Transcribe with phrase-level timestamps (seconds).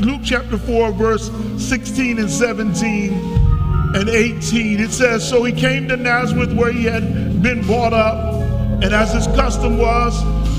[0.00, 3.12] Luke chapter 4, verse 16 and 17
[3.94, 4.80] and 18.
[4.80, 8.34] It says, So he came to Nazareth where he had been brought up,
[8.82, 10.14] and as his custom was,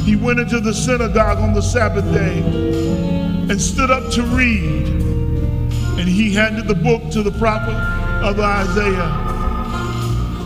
[0.05, 2.39] he went into the synagogue on the Sabbath day
[3.49, 4.87] and stood up to read.
[5.97, 7.75] And he handed the book to the prophet
[8.23, 9.31] of Isaiah.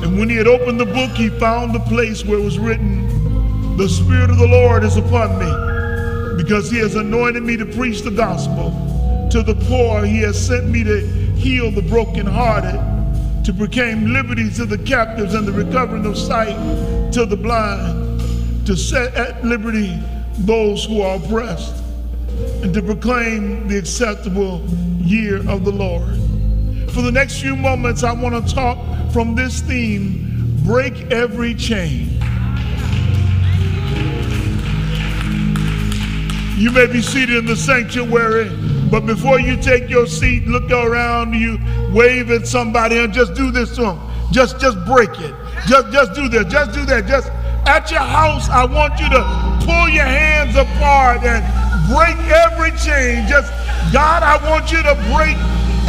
[0.04, 3.76] And when he had opened the book, he found the place where it was written,
[3.78, 8.02] The Spirit of the Lord is upon me, because he has anointed me to preach
[8.02, 8.85] the gospel.
[9.36, 11.06] To the poor, he has sent me to
[11.36, 16.56] heal the brokenhearted, to proclaim liberty to the captives and the recovering of sight
[17.12, 19.94] to the blind, to set at liberty
[20.38, 21.84] those who are oppressed,
[22.64, 24.66] and to proclaim the acceptable
[25.02, 26.16] year of the Lord.
[26.92, 28.78] For the next few moments, I want to talk
[29.12, 32.08] from this theme break every chain.
[36.56, 38.50] You may be seated in the sanctuary,
[38.96, 41.60] but before you take your seat, look around you,
[41.92, 44.00] wave at somebody, and just do this to them.
[44.32, 45.36] Just, just break it.
[45.68, 46.46] Just, just do this.
[46.46, 47.06] Just do that.
[47.06, 47.28] Just
[47.68, 49.22] at your house, I want you to
[49.68, 51.44] pull your hands apart and
[51.92, 53.28] break every chain.
[53.28, 53.52] Just,
[53.92, 55.36] God, I want you to break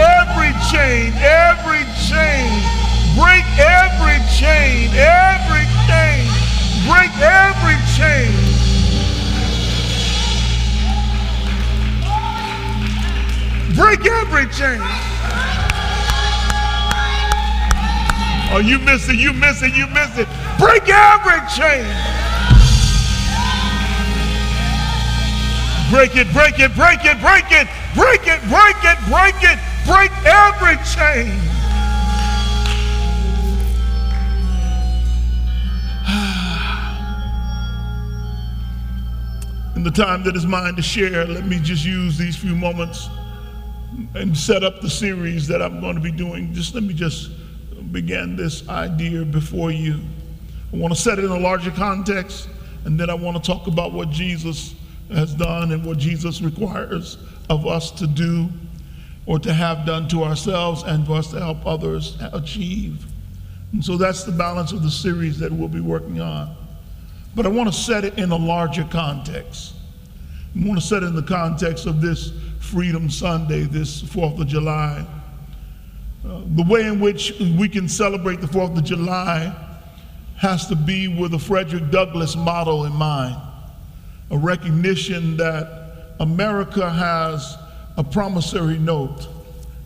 [0.02, 6.28] every chain, every chain Break every chain, every chain.
[6.84, 8.45] Break every chain.
[13.76, 14.80] Break every chain.
[18.50, 20.26] Oh, you miss it, you miss it, you miss it.
[20.58, 21.84] Break every chain.
[25.90, 30.10] Break it, break it, break it, break it, break it, break it, break it, break
[30.24, 31.38] every chain.
[39.76, 43.10] in the time that is mine to share, let me just use these few moments
[44.14, 46.52] and set up the series that I'm going to be doing.
[46.52, 47.30] Just let me just
[47.92, 50.00] begin this idea before you.
[50.72, 52.48] I want to set it in a larger context,
[52.84, 54.74] and then I want to talk about what Jesus
[55.10, 58.48] has done and what Jesus requires of us to do
[59.26, 63.04] or to have done to ourselves and for us to help others achieve.
[63.72, 66.56] And so that's the balance of the series that we'll be working on.
[67.34, 69.74] But I want to set it in a larger context.
[70.54, 72.32] I want to set it in the context of this
[72.66, 75.06] Freedom Sunday, this 4th of July.
[76.24, 79.54] Uh, the way in which we can celebrate the 4th of July
[80.36, 83.36] has to be with a Frederick Douglass model in mind
[84.30, 87.56] a recognition that America has
[87.96, 89.28] a promissory note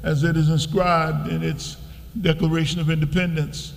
[0.03, 1.77] as it is inscribed in its
[2.23, 3.75] Declaration of Independence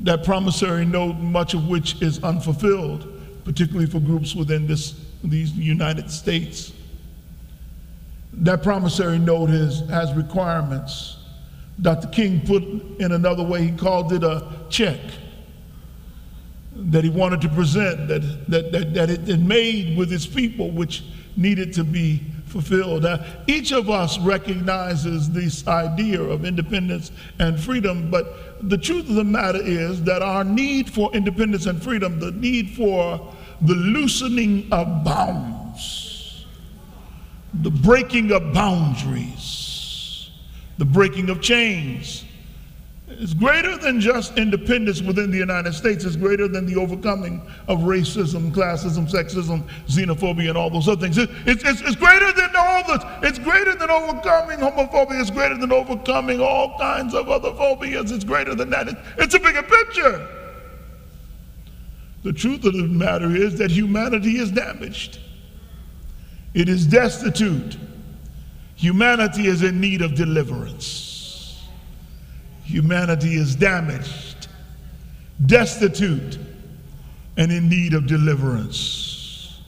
[0.00, 3.06] that promissory note, much of which is unfulfilled,
[3.44, 6.72] particularly for groups within this, these United States.
[8.34, 11.16] That promissory note has, has requirements.
[11.80, 12.08] Dr.
[12.08, 12.62] King put
[13.00, 15.00] in another way, he called it a check
[16.74, 21.04] that he wanted to present, that, that, that, that it, made with his people, which
[21.36, 23.04] needed to be fulfilled.
[23.04, 29.14] Uh, each of us recognizes this idea of independence and freedom, but the truth of
[29.14, 34.68] the matter is that our need for independence and freedom, the need for the loosening
[34.72, 35.61] of bounds,
[37.54, 40.30] the breaking of boundaries,
[40.78, 42.24] the breaking of chains,
[43.08, 46.04] is greater than just independence within the United States.
[46.04, 51.18] It's greater than the overcoming of racism, classism, sexism, xenophobia, and all those other things.
[51.18, 53.04] it's, it's, it's greater than all this.
[53.22, 55.20] It's greater than overcoming homophobia.
[55.20, 58.10] It's greater than overcoming all kinds of other phobias.
[58.10, 58.88] It's greater than that.
[59.18, 60.26] it's a bigger picture.
[62.22, 65.18] The truth of the matter is that humanity is damaged.
[66.54, 67.78] It is destitute.
[68.76, 71.62] Humanity is in need of deliverance.
[72.64, 74.48] Humanity is damaged,
[75.46, 76.38] destitute,
[77.36, 79.60] and in need of deliverance.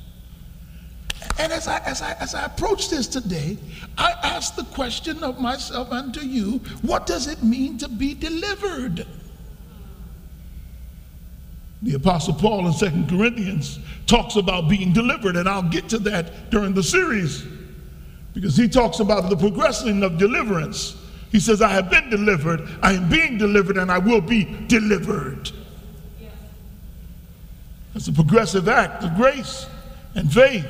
[1.39, 3.59] And as I, as I, as I approach this today,
[3.99, 8.15] I ask the question of myself and to you what does it mean to be
[8.15, 9.07] delivered?
[11.84, 16.51] The Apostle Paul in Second Corinthians talks about being delivered, and I'll get to that
[16.51, 17.45] during the series
[18.33, 20.97] because he talks about the progression of deliverance.
[21.31, 25.51] He says, I have been delivered, I am being delivered, and I will be delivered.
[27.92, 29.66] That's a progressive act of grace
[30.15, 30.66] and faith.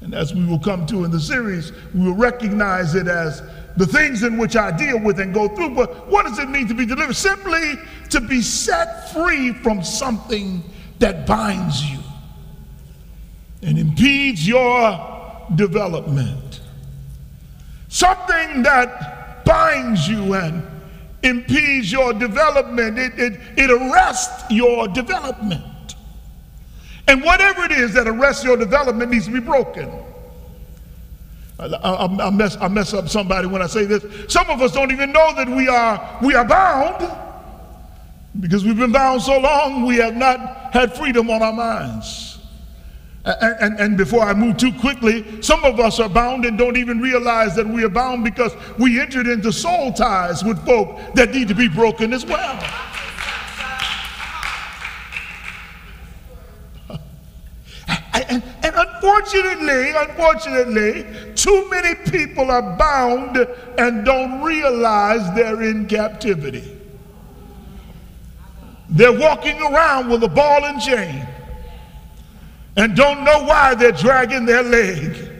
[0.00, 3.42] And as we will come to in the series, we will recognize it as
[3.76, 5.74] the things in which I deal with and go through.
[5.74, 7.16] But what does it mean to be delivered?
[7.16, 7.74] Simply
[8.14, 10.62] to be set free from something
[10.98, 12.00] that binds you
[13.62, 16.60] and impedes your development.
[17.94, 20.66] something that binds you and
[21.22, 22.98] impedes your development.
[22.98, 25.94] It, it, it arrests your development.
[27.06, 29.90] And whatever it is that arrests your development needs to be broken.
[31.58, 34.04] I, I, I, mess, I mess up somebody when I say this.
[34.32, 37.23] Some of us don't even know that we are, we are bound
[38.44, 42.38] because we've been bound so long we have not had freedom on our minds.
[43.24, 46.76] And, and, and, before I move too quickly, some of us are bound and don't
[46.76, 51.30] even realize that we are bound because we entered into soul ties with folk that
[51.30, 52.62] need to be broken as well.
[58.28, 63.36] And, and, unfortunately, unfortunately, too many people are bound
[63.78, 66.73] and don't realize they're in captivity.
[68.94, 71.26] They're walking around with a ball and chain
[72.76, 75.30] and don't know why they're dragging their leg.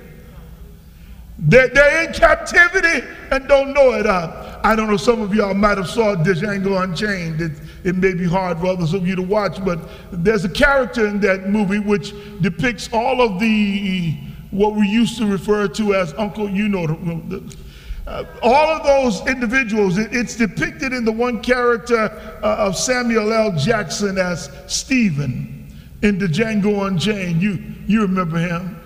[1.39, 4.07] They're, they're in captivity and don't know it.
[4.07, 7.41] Uh, I don't know, some of y'all might have saw Django Unchained.
[7.41, 7.53] It,
[7.85, 9.79] it may be hard for others of you to watch, but
[10.11, 14.17] there's a character in that movie which depicts all of the,
[14.51, 17.57] what we used to refer to as Uncle, you know, the,
[18.07, 22.11] uh, all of those individuals, it, it's depicted in the one character
[22.43, 23.57] uh, of Samuel L.
[23.57, 25.67] Jackson as Stephen
[26.03, 27.41] in the Django Unchained.
[27.41, 28.79] You, you remember him.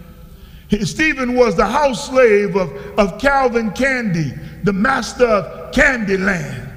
[0.84, 4.34] Stephen was the house slave of, of Calvin Candie,
[4.64, 6.70] the master of Candyland.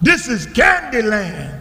[0.00, 1.58] This is Candyland.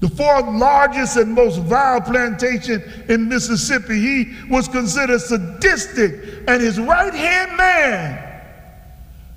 [0.00, 4.00] The fourth largest and most vile plantation in Mississippi.
[4.00, 8.23] He was considered sadistic, and his right hand man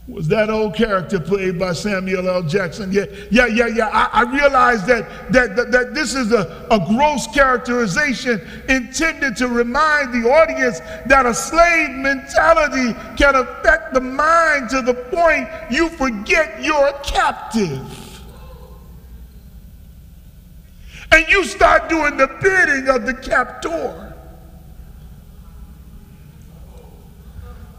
[0.08, 2.42] was that old character played by Samuel L.
[2.42, 2.92] Jackson.
[2.94, 3.88] Yeah, yeah, yeah, yeah.
[3.90, 9.50] I, I realize that, that, that, that, this is a, a gross characterization intended to
[9.50, 15.90] remind the audience that a slave mentality can affect the mind to the point you
[15.90, 18.24] forget you're a captive.
[21.12, 24.07] And you start doing the bidding of the captor.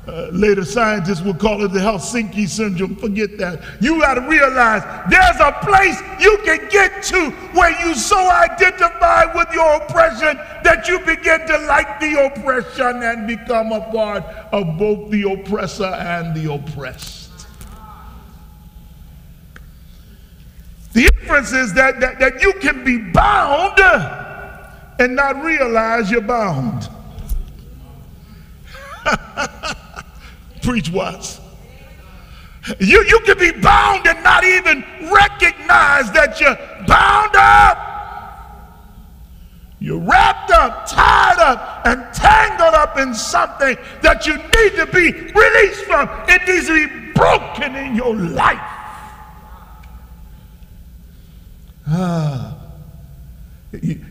[0.08, 2.96] Uh, later scientists will call it the Helsinki syndrome.
[2.96, 3.62] Forget that.
[3.78, 9.26] You got to realize there's a place you can get to where you so identify
[9.34, 14.78] with your oppression that you begin to like the oppression and become a part of
[14.78, 17.46] both the oppressor and the oppressed.
[20.94, 23.78] The inference is that, that, that you can be bound
[24.98, 26.88] and not realize you're bound.
[30.68, 30.90] Preach?
[32.78, 36.56] You, you can be bound and not even recognize that you're
[36.86, 37.78] bound up.
[39.78, 45.10] You're wrapped up, tied up, and tangled up in something that you need to be
[45.32, 46.10] released from.
[46.28, 48.58] It needs to be broken in your life.
[51.86, 52.58] Ah.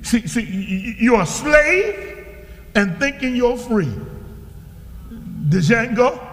[0.01, 2.25] see, see, you're a slave
[2.73, 3.93] and thinking you're free.
[5.49, 6.26] Django,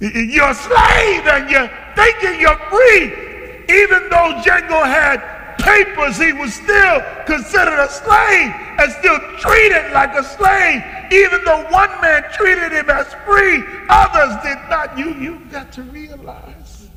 [0.00, 3.28] you're a slave and you're thinking you're free.
[3.68, 5.20] Even though Django had
[5.58, 10.82] papers, he was still considered a slave and still treated like a slave.
[11.12, 14.96] Even though one man treated him as free, others did not.
[14.96, 16.88] You, you've got to realize.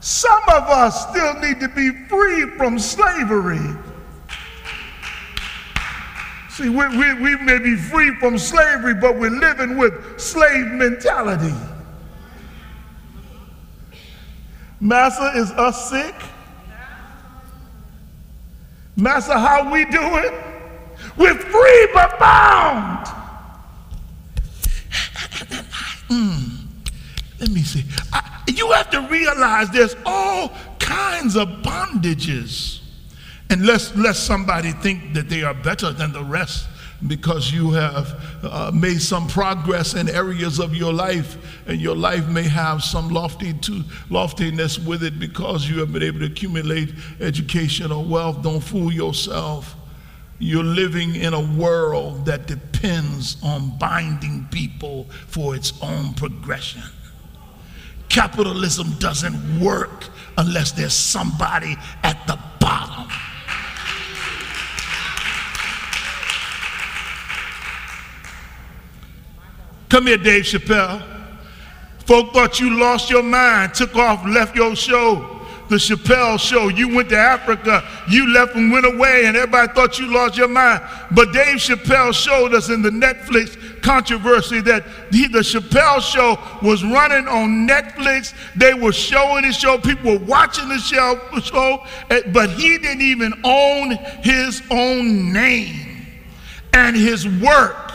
[0.00, 3.76] Some of us still need to be free from slavery.
[6.48, 11.54] See, we, we, we may be free from slavery, but we're living with slave mentality.
[14.80, 16.14] Master, is us sick?
[18.96, 20.32] Master, how we doing?
[21.16, 23.06] We're free but bound.
[26.08, 26.50] mm.
[27.38, 27.84] Let me see.
[28.12, 32.80] I, you have to realize there's all kinds of bondages.
[33.50, 36.68] And lest, lest somebody think that they are better than the rest,
[37.06, 42.26] because you have uh, made some progress in areas of your life, and your life
[42.28, 46.92] may have some lofty to, loftiness with it because you have been able to accumulate
[47.20, 48.42] education or wealth.
[48.42, 49.76] Don't fool yourself.
[50.38, 56.82] You're living in a world that depends on binding people for its own progression.
[58.08, 62.38] Capitalism doesn't work unless there's somebody at the
[69.90, 71.02] Come here, Dave Chappelle.
[72.06, 76.68] Folk thought you lost your mind, took off, left your show, the Chappelle show.
[76.68, 80.46] You went to Africa, you left and went away, and everybody thought you lost your
[80.46, 80.80] mind.
[81.10, 86.84] But Dave Chappelle showed us in the Netflix controversy that he, the Chappelle show was
[86.84, 88.32] running on Netflix.
[88.54, 93.02] They were showing the show, people were watching the show, show eh, but he didn't
[93.02, 93.90] even own
[94.22, 96.06] his own name
[96.74, 97.89] and his work.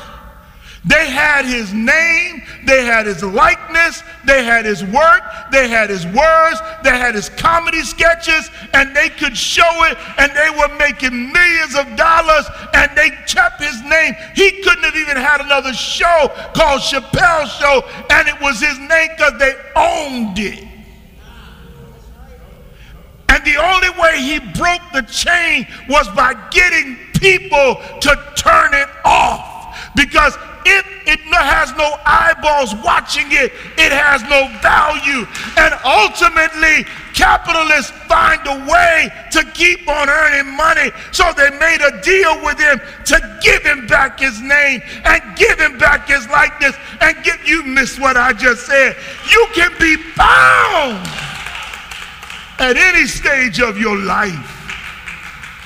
[0.88, 6.06] They had his name, they had his likeness, they had his work, they had his
[6.06, 11.32] words, they had his comedy sketches, and they could show it, and they were making
[11.34, 14.14] millions of dollars, and they kept his name.
[14.36, 19.10] He couldn't have even had another show called Chappelle Show, and it was his name
[19.18, 20.68] because they owned it.
[23.30, 28.88] And the only way he broke the chain was by getting people to turn it
[29.04, 29.92] off.
[29.96, 35.26] Because if it has no eyeballs watching it, it has no value.
[35.58, 40.92] And ultimately, capitalists find a way to keep on earning money.
[41.12, 45.60] So they made a deal with him to give him back his name and give
[45.60, 48.98] him back his likeness and get you miss what I just said.
[49.30, 51.06] You can be bound
[52.58, 54.55] at any stage of your life.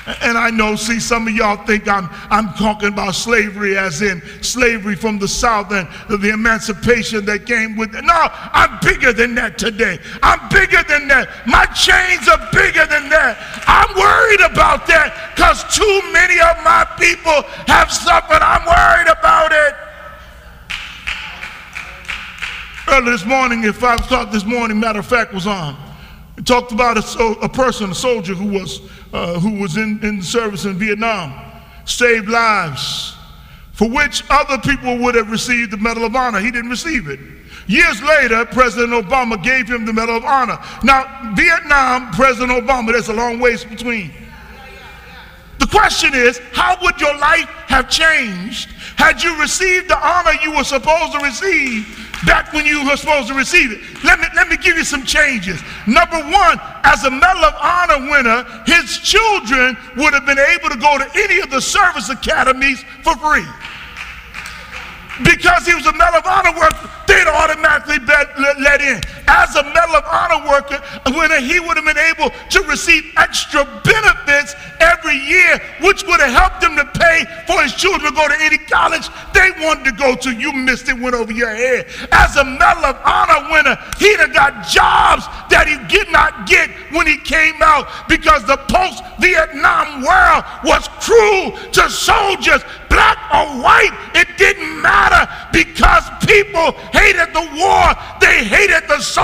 [0.06, 4.22] And I know, see, some of y'all think I'm, I'm talking about slavery as in
[4.42, 8.04] slavery from the South and the emancipation that came with it.
[8.04, 9.98] No, I'm bigger than that today.
[10.22, 11.46] I'm bigger than that.
[11.46, 13.36] My chains are bigger than that.
[13.66, 18.40] I'm worried about that because too many of my people have suffered.
[18.40, 19.74] I'm worried about it.
[22.88, 25.89] Early this morning, at 5 o'clock this morning, matter of fact, was on.
[26.40, 28.80] It talked about a, a person, a soldier who was
[29.12, 31.34] uh, who was in, in service in Vietnam,
[31.84, 33.14] saved lives
[33.72, 36.40] for which other people would have received the Medal of Honor.
[36.40, 37.20] He didn't receive it.
[37.66, 40.58] Years later, President Obama gave him the Medal of Honor.
[40.82, 44.10] Now, Vietnam, President Obama, there's a long ways between.
[45.58, 50.56] The question is, how would your life have changed had you received the honor you
[50.56, 53.80] were supposed to receive back when you were supposed to receive it.
[54.04, 55.60] Let me, let me give you some changes.
[55.86, 60.78] Number one, as a Medal of Honor winner, his children would have been able to
[60.78, 63.46] go to any of the service academies for free
[65.24, 67.98] because he was a Medal of Honor worker, they'd automatically
[68.60, 69.00] let in.
[69.30, 70.82] As a Medal of Honor worker,
[71.14, 76.34] when he would have been able to receive extra benefits every year, which would have
[76.34, 79.92] helped him to pay for his children to go to any college they wanted to
[79.92, 80.32] go to.
[80.32, 81.86] You missed it, went over your head.
[82.10, 86.68] As a Medal of Honor winner, he'd have got jobs that he did not get
[86.90, 93.62] when he came out because the post Vietnam world was cruel to soldiers black or
[93.62, 97.94] white, it didn't matter because people hated the war.
[98.20, 99.19] They hated the soldiers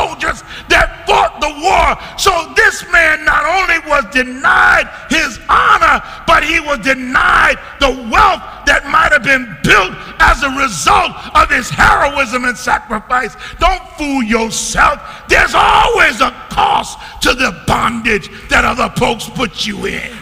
[0.68, 1.96] that fought the war.
[2.18, 8.42] So this man not only was denied his honor, but he was denied the wealth
[8.66, 13.36] that might have been built as a result of his heroism and sacrifice.
[13.58, 15.00] Don't fool yourself.
[15.28, 20.16] There's always a cost to the bondage that other folks put you in.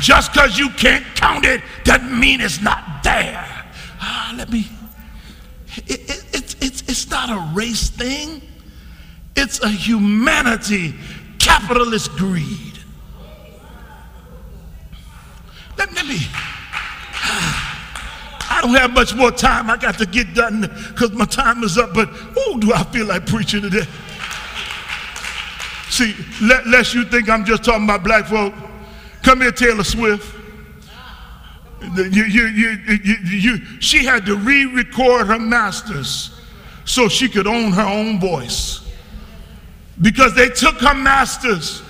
[0.00, 3.44] Just because you can't count it doesn't mean it's not there.
[4.00, 4.68] Ah, let me.
[5.86, 6.23] It, it,
[6.94, 8.40] it's, not a race thing,
[9.34, 10.94] it's a humanity,
[11.40, 12.78] capitalist greed.
[15.76, 16.18] Let, me.
[18.46, 19.70] I don't have much more time.
[19.70, 21.94] I got to get done because my time is up.
[21.94, 23.86] But oh, do I feel like preaching today?
[25.90, 28.54] See, let, lest you think I'm just talking about black folk,
[29.22, 30.32] Come here, Taylor Swift.
[31.82, 36.33] You, You, you, you, you, she had to re record her masters
[36.84, 38.80] so she could own her own voice.
[40.00, 41.83] Because they took her masters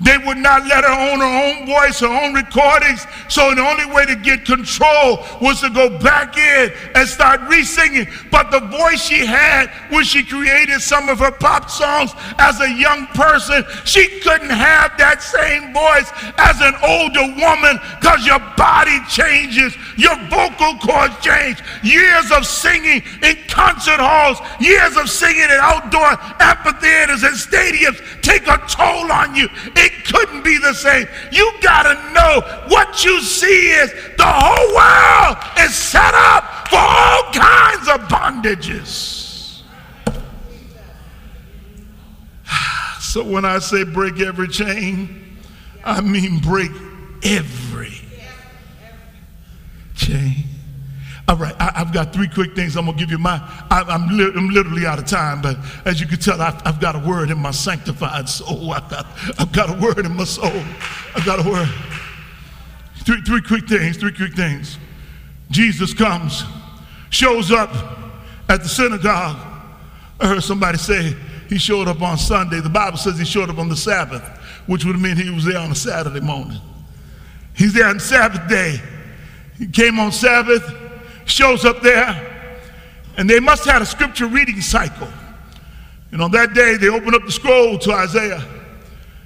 [0.00, 3.06] they would not let her own her own voice, her own recordings.
[3.28, 8.08] So the only way to get control was to go back in and start re-singing.
[8.30, 12.72] But the voice she had when she created some of her pop songs as a
[12.72, 18.98] young person, she couldn't have that same voice as an older woman because your body
[19.08, 21.60] changes, your vocal cords change.
[21.82, 28.48] Years of singing in concert halls, years of singing in outdoor amphitheaters and stadiums take
[28.48, 29.48] a toll on you.
[29.76, 31.06] It it couldn't be the same.
[31.32, 36.78] You got to know what you see is the whole world is set up for
[36.78, 39.62] all kinds of bondages.
[43.00, 45.38] So when I say break every chain,
[45.84, 46.70] I mean break
[47.24, 48.00] every
[49.96, 50.44] chain.
[51.30, 52.76] All right, I, have got three quick things.
[52.76, 53.36] I'm gonna give you my.
[53.70, 56.80] I, am li- I'm literally out of time, but as you can tell, I've, I've,
[56.80, 58.72] got a word in my sanctified soul.
[58.72, 59.06] I've got,
[59.38, 60.60] I've got a word in my soul.
[61.14, 61.68] I've got a word.
[63.04, 63.96] Three, three quick things.
[63.96, 64.76] Three quick things.
[65.52, 66.42] Jesus comes,
[67.10, 67.70] shows up
[68.48, 69.36] at the synagogue.
[70.18, 71.14] I heard somebody say
[71.48, 72.58] he showed up on Sunday.
[72.58, 74.24] The Bible says he showed up on the Sabbath,
[74.66, 76.60] which would mean he was there on a Saturday morning.
[77.54, 78.80] He's there on Sabbath day.
[79.58, 80.79] He came on Sabbath
[81.30, 82.26] shows up there,
[83.16, 85.08] and they must have had a scripture reading cycle.
[86.12, 88.44] And on that day, they open up the scroll to Isaiah,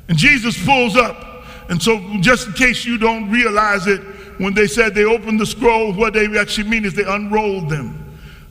[0.09, 1.47] and Jesus pulls up.
[1.71, 4.01] And so, just in case you don't realize it,
[4.39, 8.04] when they said they opened the scroll, what they actually mean is they unrolled them.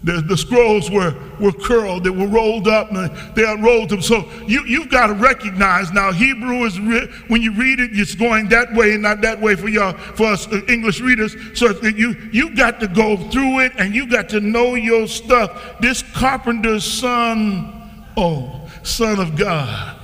[0.03, 4.01] The, the scrolls were, were curled, they were rolled up, and they unrolled them.
[4.01, 8.13] So you, you've got to recognize now Hebrew is, re- when you read it, it's
[8.13, 11.37] going that way and not that way for y'all, for us uh, English readers.
[11.57, 15.79] So you, you got to go through it and you got to know your stuff.
[15.79, 20.01] This carpenter's son, oh, son of God.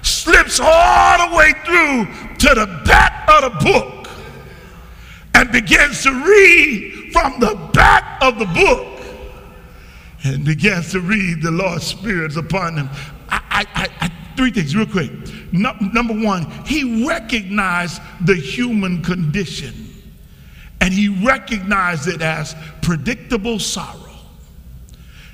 [0.00, 3.93] Slips all the way through to the back of the book
[5.44, 9.02] and begins to read from the back of the book
[10.24, 12.88] and begins to read the Lord's Spirit upon him.
[13.28, 15.10] I, I, I, three things, real quick.
[15.52, 19.74] No, number one, he recognized the human condition
[20.80, 24.00] and he recognized it as predictable sorrow.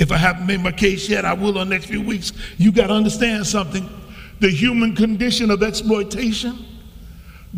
[0.00, 2.32] If I haven't made my case yet, I will in the next few weeks.
[2.56, 3.90] You got to understand something.
[4.38, 6.67] The human condition of exploitation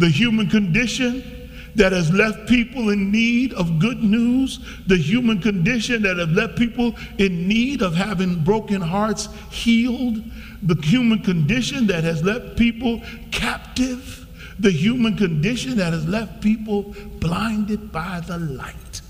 [0.00, 6.02] the human condition that has left people in need of good news, the human condition
[6.02, 10.22] that has left people in need of having broken hearts healed,
[10.62, 14.26] the human condition that has left people captive,
[14.58, 19.02] the human condition that has left people blinded by the light.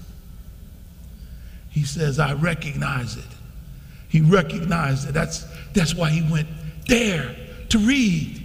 [1.70, 3.24] He says, I recognize it.
[4.08, 5.12] He recognized it.
[5.12, 6.48] That's, that's why he went
[6.88, 7.36] there
[7.68, 8.42] to read.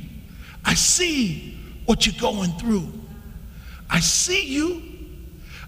[0.64, 1.55] I see
[1.86, 2.92] what you're going through.
[3.90, 4.82] I see you.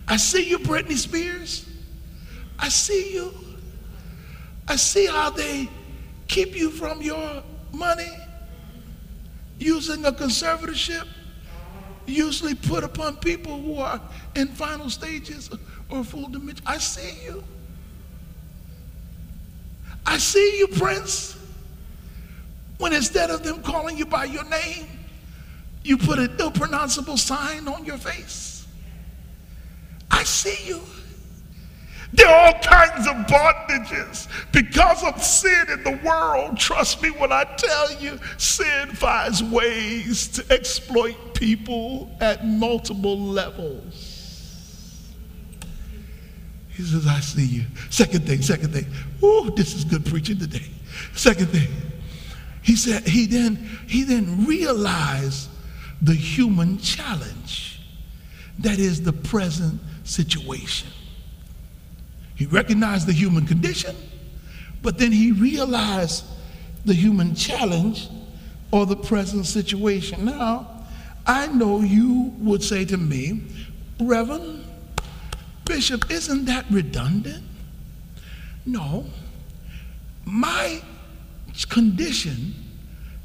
[0.07, 1.69] I see you, Britney Spears.
[2.59, 3.33] I see you.
[4.67, 5.69] I see how they
[6.27, 8.09] keep you from your money
[9.59, 11.07] using a conservatorship
[12.07, 14.01] usually put upon people who are
[14.35, 15.49] in final stages
[15.89, 16.63] or full dementia.
[16.65, 17.43] I see you.
[20.05, 21.37] I see you, Prince,
[22.77, 24.87] when instead of them calling you by your name,
[25.87, 28.67] you put an ill pronounceable sign on your face.
[30.11, 30.81] I see you.
[32.13, 36.57] There are all kinds of bondages because of sin in the world.
[36.57, 44.23] Trust me when I tell you, sin finds ways to exploit people at multiple levels.
[46.69, 47.65] He says, I see you.
[47.89, 48.85] Second thing, second thing.
[49.23, 50.65] Ooh, this is good preaching today.
[51.13, 51.67] Second thing.
[52.61, 53.55] He said, he then,
[53.87, 55.49] he then realized
[56.01, 57.81] the human challenge
[58.59, 60.89] that is the present situation.
[62.35, 63.95] He recognized the human condition,
[64.81, 66.25] but then he realized
[66.85, 68.09] the human challenge
[68.71, 70.25] or the present situation.
[70.25, 70.85] Now,
[71.25, 73.43] I know you would say to me,
[73.99, 74.63] Reverend,
[75.65, 77.43] Bishop, isn't that redundant?
[78.65, 79.05] No.
[80.25, 80.81] My
[81.69, 82.53] condition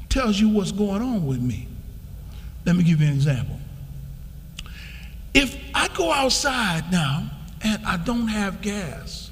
[0.09, 1.67] tells you what's going on with me.
[2.65, 3.59] Let me give you an example.
[5.33, 7.29] If I go outside now
[7.61, 9.31] and I don't have gas,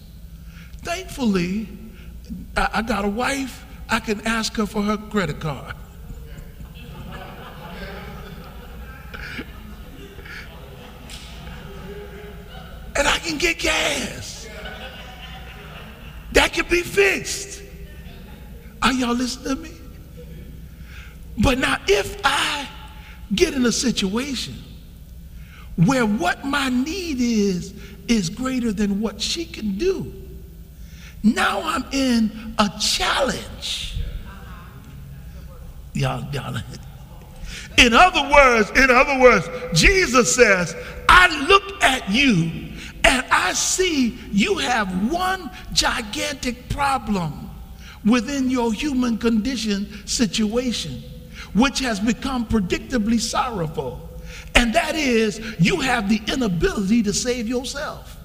[0.80, 1.68] thankfully,
[2.56, 5.76] I, got a wife, I can ask her for her credit card.
[12.96, 14.48] and I can get gas.
[16.34, 17.62] That can be fixed.
[18.82, 19.72] Are y'all listening to me?
[21.38, 22.68] But now, if I
[23.34, 24.56] get in a situation
[25.76, 27.74] where what my need is
[28.08, 30.14] is greater than what she can do.
[31.24, 33.96] Now I'm in a challenge.
[35.94, 36.58] Y'all, y'all.
[37.78, 40.76] In other words, in other words, Jesus says,
[41.08, 42.70] I look at you
[43.04, 47.50] and I see you have one gigantic problem
[48.06, 51.04] within your human condition situation
[51.54, 54.10] which has become predictably sorrowful.
[54.56, 58.18] And that is, you have the inability to save yourself.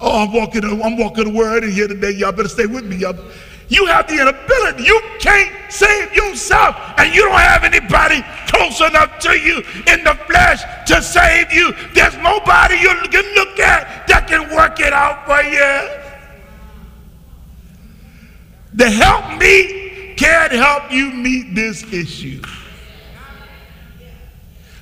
[0.00, 2.10] oh, I'm walking, I'm walking the word in here today.
[2.12, 2.96] Y'all better stay with me.
[2.96, 3.16] Y'all.
[3.68, 4.84] You have the inability.
[4.84, 10.14] You can't save yourself, and you don't have anybody close enough to you in the
[10.26, 11.72] flesh to save you.
[11.92, 16.04] There's nobody you can look at that can work it out for you.
[18.74, 22.42] The help me can't help you meet this issue.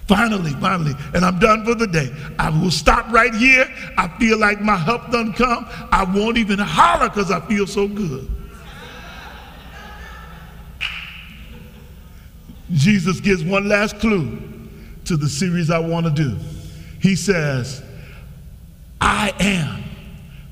[0.06, 2.14] Finally, finally, and I'm done for the day.
[2.38, 3.66] I will stop right here.
[3.98, 5.66] I feel like my help done come.
[5.90, 8.30] I won't even holler because I feel so good.
[12.76, 14.38] Jesus gives one last clue
[15.06, 16.36] to the series I want to do.
[17.00, 17.82] He says,
[19.00, 19.84] I am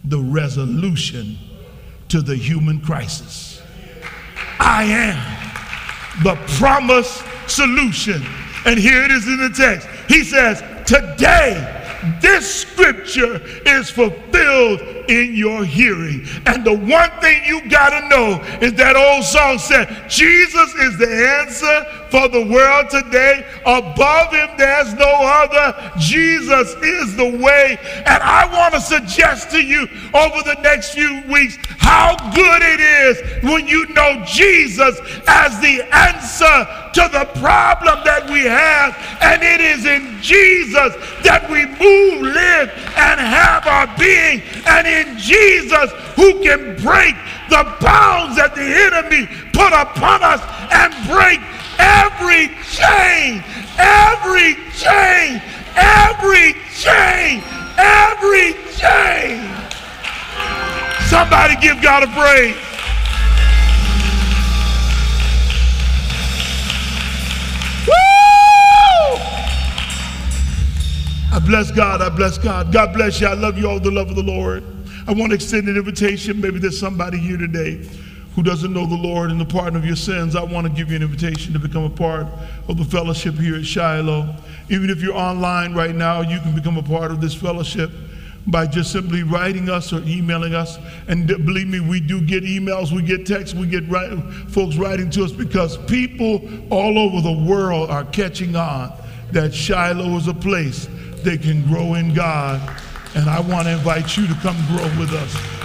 [0.05, 1.39] the resolution
[2.09, 3.63] to the human crisis.
[4.59, 8.23] I am the promised solution
[8.65, 9.89] and here it is in the text.
[10.09, 11.83] He says, Today,
[12.21, 16.27] this scripture is fulfilled in your hearing.
[16.47, 20.99] And the one thing you got to know is that old song said, Jesus is
[20.99, 23.45] the answer for the world today.
[23.67, 25.75] Above him, there's no other.
[25.99, 27.77] Jesus is the way.
[28.07, 32.79] And I want to suggest to you over the next few weeks how good it
[32.79, 36.57] is when you know Jesus as the answer
[36.95, 38.95] to the problem that we have.
[39.21, 44.41] And it is in Jesus that we move, live, and have our being.
[44.67, 47.17] And in Jesus who can break
[47.51, 51.41] the bounds that the enemy put upon us and break
[51.79, 53.43] every chain,
[53.79, 55.41] every chain,
[55.77, 57.43] every chain,
[57.79, 59.51] every chain.
[61.09, 62.57] Somebody give God a praise.
[71.33, 72.01] I bless God.
[72.01, 72.73] I bless God.
[72.73, 73.27] God bless you.
[73.27, 74.63] I love you all the love of the Lord.
[75.07, 76.41] I want to extend an invitation.
[76.41, 77.87] Maybe there's somebody here today
[78.35, 80.35] who doesn't know the Lord and the pardon of your sins.
[80.35, 82.27] I want to give you an invitation to become a part
[82.69, 84.35] of the fellowship here at Shiloh.
[84.69, 87.91] Even if you're online right now, you can become a part of this fellowship
[88.47, 90.79] by just simply writing us or emailing us.
[91.07, 94.19] And believe me, we do get emails, we get texts, we get write,
[94.49, 98.93] folks writing to us because people all over the world are catching on
[99.31, 100.89] that Shiloh is a place
[101.23, 102.61] they can grow in God.
[103.15, 105.64] And I want to invite you to come grow with us.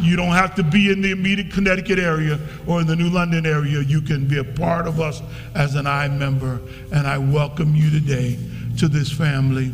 [0.00, 3.46] You don't have to be in the immediate Connecticut area or in the New London
[3.46, 3.80] area.
[3.80, 5.22] You can be a part of us
[5.54, 6.60] as an I member.
[6.92, 8.38] And I welcome you today
[8.78, 9.72] to this family.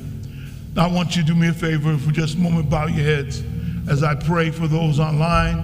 [0.77, 3.43] I want you to do me a favor for just a moment, bow your heads
[3.89, 5.59] as I pray for those online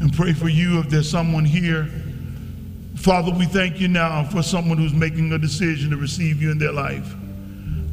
[0.00, 1.88] and pray for you if there's someone here.
[2.96, 6.58] Father, we thank you now for someone who's making a decision to receive you in
[6.58, 7.14] their life.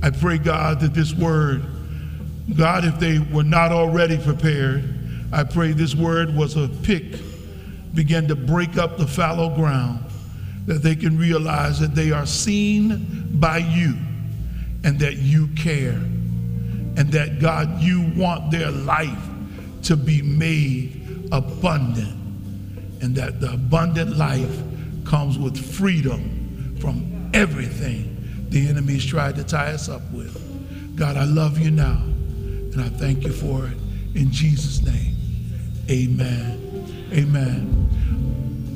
[0.03, 1.63] I pray, God, that this word,
[2.55, 4.96] God, if they were not already prepared,
[5.31, 7.03] I pray this word was a pick,
[7.93, 10.03] begin to break up the fallow ground,
[10.65, 13.95] that they can realize that they are seen by you
[14.83, 15.99] and that you care,
[16.97, 19.27] and that, God, you want their life
[19.83, 22.15] to be made abundant,
[23.01, 24.61] and that the abundant life
[25.05, 28.13] comes with freedom from everything
[28.49, 30.95] the enemy's tried to tie us up with.
[30.95, 33.77] God, I love you now, and I thank you for it.
[34.15, 35.16] In Jesus' name,
[35.89, 37.09] amen.
[37.13, 37.87] Amen.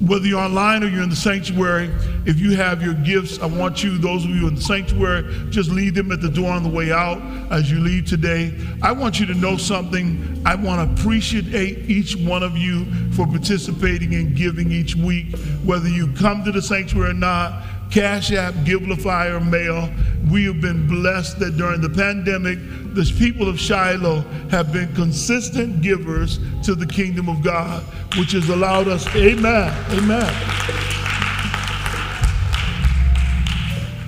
[0.07, 1.91] Whether you're online or you're in the sanctuary,
[2.25, 5.69] if you have your gifts, I want you, those of you in the sanctuary, just
[5.69, 7.21] leave them at the door on the way out
[7.51, 8.53] as you leave today.
[8.81, 10.41] I want you to know something.
[10.43, 15.87] I want to appreciate each one of you for participating and giving each week, whether
[15.87, 17.63] you come to the sanctuary or not.
[17.91, 19.91] Cash App, Givelify, or Mail.
[20.31, 22.57] We have been blessed that during the pandemic,
[22.93, 27.83] the people of Shiloh have been consistent givers to the kingdom of God,
[28.17, 30.33] which has allowed us, amen, amen.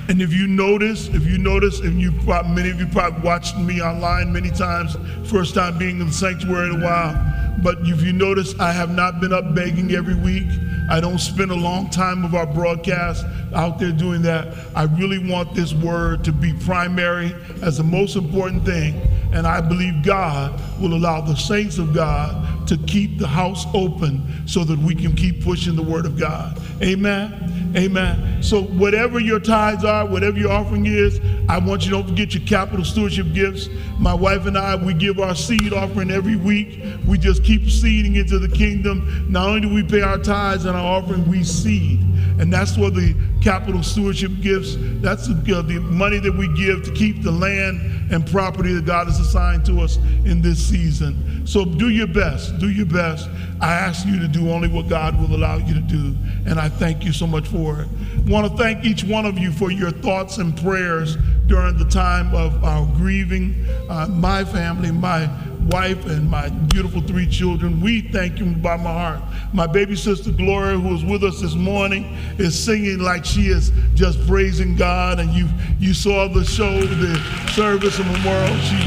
[0.10, 3.82] And if you notice, if you notice, and you many of you probably watched me
[3.82, 4.96] online many times,
[5.30, 8.94] first time being in the sanctuary in a while, but if you notice, I have
[8.94, 10.48] not been up begging every week.
[10.90, 14.56] I don't spend a long time of our broadcast out there doing that.
[14.76, 19.02] I really want this word to be primary as the most important thing.
[19.34, 24.48] And I believe God will allow the saints of God to keep the house open
[24.48, 26.62] so that we can keep pushing the word of God.
[26.82, 27.74] Amen.
[27.76, 28.44] Amen.
[28.44, 31.20] So whatever your tithes are, whatever your offering is,
[31.50, 33.70] I want you to don't forget your capital stewardship gifts.
[33.98, 36.84] My wife and I, we give our seed offering every week.
[37.08, 39.26] We just keep seeding into the kingdom.
[39.32, 42.00] Not only do we pay our tithes and our offering, we seed.
[42.40, 46.84] And that's what the capital stewardship gifts, that's the, uh, the money that we give
[46.84, 51.46] to keep the land and property that God has assigned to us in this season.
[51.46, 52.58] So do your best.
[52.60, 53.30] Do your best.
[53.62, 56.70] I ask you to do only what God will allow you to do, and I
[56.70, 57.88] thank you so much for it.
[58.18, 61.86] I want to thank each one of you for your thoughts and prayers during the
[61.86, 63.66] time of our grieving.
[63.90, 65.30] Uh, my family, my
[65.70, 67.82] wife and my beautiful three children.
[67.82, 69.22] We thank you by my heart.
[69.54, 73.72] My baby sister Gloria, who is with us this morning, is singing like she is
[73.94, 75.20] just praising God.
[75.20, 75.48] And you
[75.80, 77.16] you saw the show, the
[77.54, 78.58] service of memorial.
[78.60, 78.78] She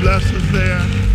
[0.00, 1.10] blessed us there.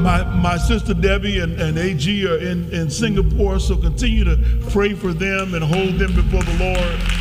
[0.00, 4.36] My, my sister Debbie and, and AG are in, in Singapore, so continue to
[4.70, 7.13] pray for them and hold them before the Lord.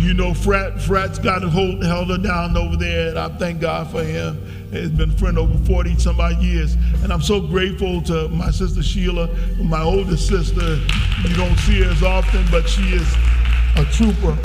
[0.00, 3.90] You know, Frat, Frat's got hold, held her down over there, and I thank God
[3.90, 4.40] for him.
[4.72, 6.72] He's been a friend over 40 some odd years.
[7.02, 9.28] And I'm so grateful to my sister Sheila,
[9.62, 10.76] my oldest sister.
[11.28, 13.14] You don't see her as often, but she is
[13.76, 14.38] a trooper.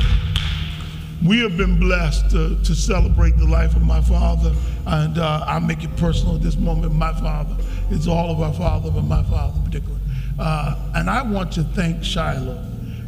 [1.26, 4.54] We have been blessed to, to celebrate the life of my father,
[4.86, 6.94] and uh, I make it personal at this moment.
[6.94, 7.56] My father,
[7.92, 10.00] it's all of our father, but my father in particular.
[10.38, 12.62] Uh, and I want to thank Shiloh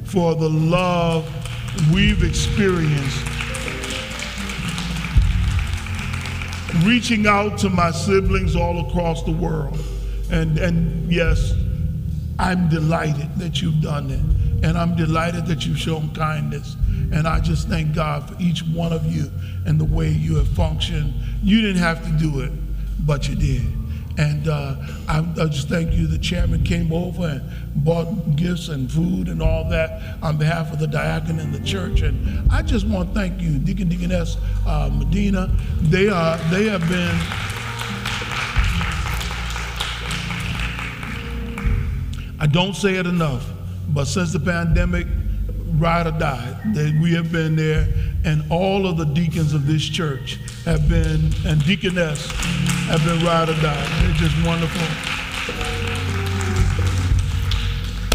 [0.05, 1.29] for the love
[1.93, 3.25] we've experienced
[6.83, 9.77] reaching out to my siblings all across the world.
[10.31, 11.53] And, and yes,
[12.39, 14.65] I'm delighted that you've done it.
[14.65, 16.75] And I'm delighted that you've shown kindness.
[17.11, 19.31] And I just thank God for each one of you
[19.65, 21.13] and the way you have functioned.
[21.41, 22.51] You didn't have to do it,
[23.05, 23.67] but you did.
[24.17, 24.75] And uh,
[25.07, 26.07] I, I, just thank you.
[26.07, 30.79] The chairman came over and bought gifts and food and all that on behalf of
[30.79, 32.01] the diacon and the church.
[32.01, 35.55] And I just want to thank you, Deacon Deaconess uh, Medina.
[35.81, 37.15] They are they have been.
[42.39, 43.47] I don't say it enough,
[43.89, 45.05] but since the pandemic,
[45.77, 47.87] ride or die, that we have been there,
[48.25, 52.31] and all of the deacons of this church have been, and deaconess
[52.87, 54.01] have been ride or die.
[54.01, 54.81] They're just wonderful.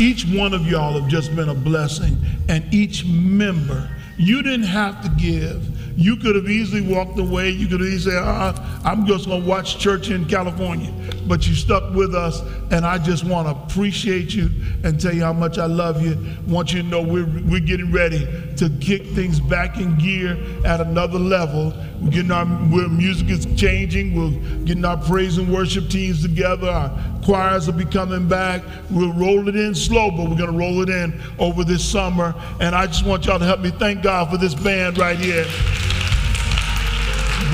[0.02, 2.16] Each one of y'all have just been a blessing,
[2.48, 5.68] and each member, you didn't have to give.
[5.98, 7.50] You could have easily walked away.
[7.50, 8.54] You could have easily said, uh,
[8.84, 10.90] I'm just going to watch church in California.
[11.26, 14.50] But you stuck with us, and I just want to appreciate you
[14.84, 16.16] and tell you how much I love you.
[16.46, 20.80] want you to know we're, we're getting ready to kick things back in gear at
[20.80, 21.72] another level.
[22.00, 24.14] We're getting our where music is changing.
[24.14, 26.68] We're getting our praise and worship teams together.
[26.68, 26.90] Our
[27.24, 28.62] choirs will be coming back.
[28.90, 32.34] We'll roll it in slow, but we're going to roll it in over this summer.
[32.60, 35.46] And I just want y'all to help me thank God for this band right here.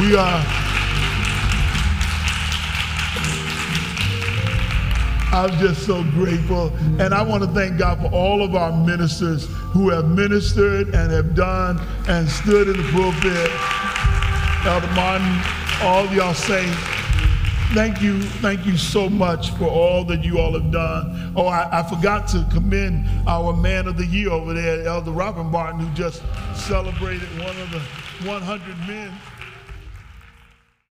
[0.00, 0.67] We are.
[5.38, 6.72] I'm just so grateful.
[6.98, 11.12] And I want to thank God for all of our ministers who have ministered and
[11.12, 13.48] have done and stood in the pulpit.
[14.66, 15.40] Elder Martin,
[15.80, 16.76] all y'all saints.
[17.72, 21.32] Thank you, thank you so much for all that you all have done.
[21.36, 25.44] Oh, I, I, forgot to commend our man of the year over there, Elder Robert
[25.44, 26.20] Martin, who just
[26.56, 27.78] celebrated one of the
[28.28, 29.12] 100 men.